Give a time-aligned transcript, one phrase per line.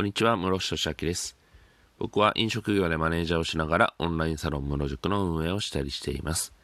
[0.00, 1.36] こんにちは、室下明です。
[1.98, 6.54] 僕は飲食業でマネージャーをしながらオンラインサロン室塾の運営をしたりしています。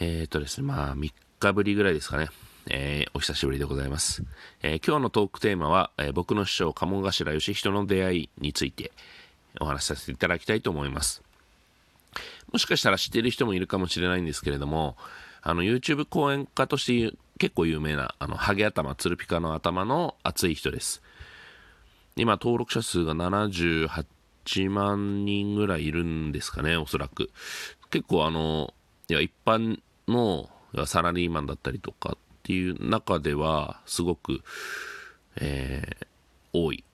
[0.00, 2.30] えっ、ー、とですね、まあ3日ぶりぐらいですかね。
[2.70, 4.24] えー、お久しぶりでございます。
[4.62, 8.90] えー、今日のトークテーマは、えー、僕の師匠、鴨頭義人の出会いについて
[9.60, 11.22] お話しさせていただきたいと思います。
[12.50, 14.96] もしかしたら知っている人もいるかもしれないんですけれども、
[15.42, 21.02] あの、YouTube 講演家として結構有名な、あの、ハゲ頭、ツルピカの頭の熱い人です。
[22.16, 27.30] 今、登録者数が78万人ぐらいいるんですかね、おそらく。
[27.90, 28.74] 結構あの、
[29.08, 30.50] いや、一般の
[30.86, 34.42] サラリーマンだったりとかっていう中では、すごく、
[35.36, 36.06] えー、
[36.52, 36.84] 多い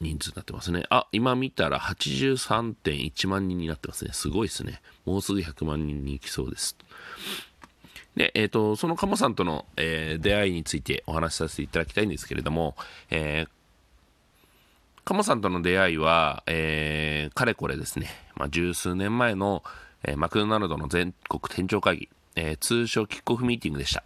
[0.00, 0.84] 人数になってますね。
[0.90, 4.12] あ、今見たら83.1万人になってますね。
[4.12, 4.80] すごいですね。
[5.04, 6.76] もうすぐ100万人に行きそうです。
[8.16, 12.76] で、えっ、ー、と、その鴨さんとの、えー、出会いについてお話しさせていただきたいんですけれども、
[13.10, 13.48] えー、
[15.08, 19.62] 鴨さんとの出会いは、えー、かれこれですね、まあ、十数年前の、
[20.04, 24.04] えー、マクドナルドの全国店長会議、えー、通称キックオフミーティングでした。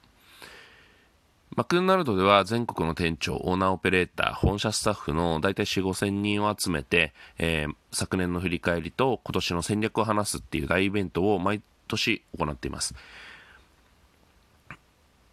[1.57, 12.95] マクドナルドでは全国の店長、オーナーオペレーター、本社スタッフの大体4、5千人を集めて、えー、昨年の振り返りと今年の戦略を話すっていう大イベントを毎年行っています。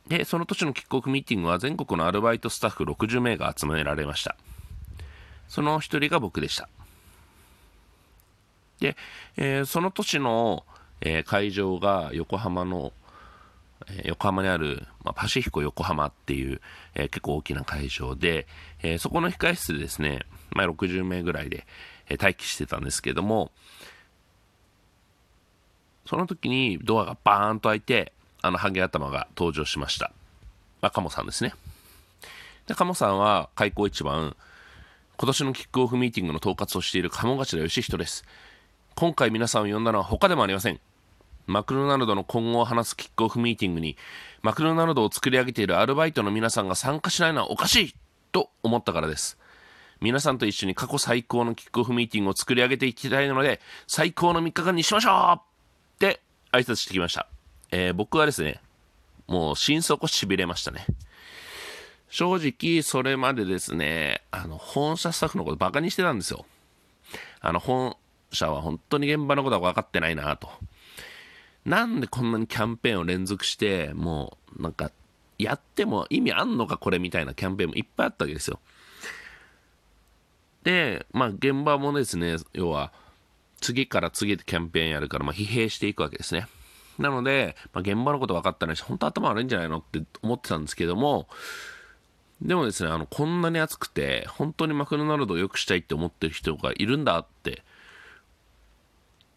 [0.08, 4.36] で、その年のキックオフミーティングは全国のアルバイトスタッフ60名が集められました。
[5.50, 6.70] その一人が僕でした。
[8.80, 8.96] で、
[9.36, 10.64] えー、その年の、
[11.02, 12.94] えー、会場が横浜の、
[13.88, 16.62] えー、横浜にある、まあ、パシフィコ横浜っていう、
[16.96, 18.48] え結構大きな会場で、
[18.82, 21.66] えそこの控室でですね、まあ、60名ぐらいで、
[22.10, 23.52] え待機してたんですけども、
[26.06, 30.12] その時にドアがバーンと開いて、あのハゲ頭が登場しました。
[30.82, 31.54] まあ、カモさんですね。
[32.68, 34.36] で、カモさんは開口一番、
[35.22, 38.24] 今年のキックオフミーティングの統括をしている鴨頭義人です。
[38.96, 40.80] 今回皆さんを呼んだのは他でもありません。
[41.46, 43.98] マクドナルドの今後を話すキックオフミーティングに、
[44.44, 47.96] マクドナルドを作り上げているアルバイトの皆さんが参加しないのはおかしい
[48.32, 49.38] と思ったからです。
[50.00, 55.42] 皆さんと一緒に過去最高のキックオフミーティングを作り上げていきたいので、最高の3日間にしましょうっ
[56.00, 56.22] て
[56.54, 57.28] 挨拶してきました。
[57.72, 58.62] えー、僕はですね、
[59.28, 60.86] もう心底痺れましたね。
[62.20, 66.46] 正直、それまでですね、あの、本社スタッフのことバカにしてたんですよ。
[67.40, 67.96] あの、本
[68.30, 70.50] 社は本当に現場のことは分かってないなと。
[71.64, 74.92] なんでこんなにキャンペーンを連続して、もう、なんか、
[75.38, 78.60] やっても意味あんのかこれみたいなキャンペーンもいっぱいあったわけですよ。
[80.64, 82.92] で、まあ、現場もですね、要は、
[83.62, 86.50] 次から次へとキャンペーンやるから、まあ、疲弊していくわけですね。
[86.98, 91.30] なので、まあ、現場のこと分かったらし、本当頭悪いんじゃないのって思ってたんですけども、
[92.42, 97.64] でもですね、あの、こんなに暑くて、本当にマクドナルドを良くしたいって思ってる人がいるんだって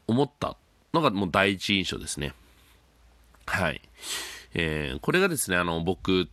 [0.07, 0.57] 思った
[0.95, 2.33] のがもう第一印象ですね。
[3.47, 3.81] はい。
[4.55, 6.29] えー、これがですね、あの、僕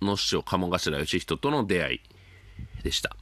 [0.00, 2.00] の師匠、鴨頭義人との出会い
[2.84, 3.16] でした。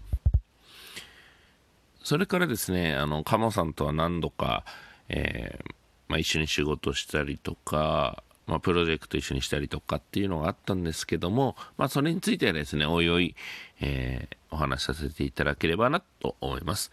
[2.02, 4.64] それからですね、あの、鴨さんとは何度か、
[5.08, 5.72] えー、
[6.08, 13.36] まあ、一緒に仕事したりとか、まあ、プロジェクト一緒にしたりとかっていうのがあったんですけども、まあ、それについてはですね、おいおい、
[13.80, 16.90] えー、お話しさせていただければなと思います。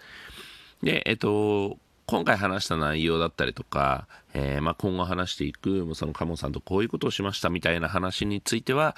[0.84, 8.96] で、えっと、今回話した内容だったりとか、えー、まあ、今後話していく、その鴨さんとこういうことをしましたみたいな話については、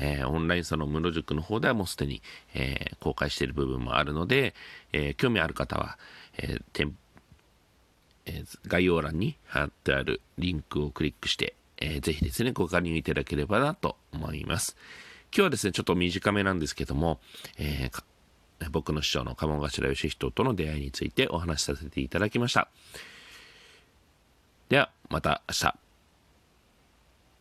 [0.00, 2.22] えー、オンラインその室塾の方ではもうすでに、
[2.54, 4.54] えー、公開している部分もあるので、
[4.94, 5.98] え興味ある方は、
[6.38, 6.88] ええ
[8.66, 14.76] 概要欄に貼ってあるリンクをクリックして、えー、ぜひですね、ご加入いただければなと思います。
[15.32, 17.20] 今日はですね、ちょっと短めなんですけども、
[17.58, 22.68] えー、僕の師匠の鴨頭義人との出会いについてお話しさせていただきました。
[24.68, 25.87] では、また明日。